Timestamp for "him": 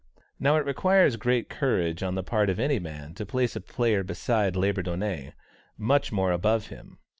6.69-6.97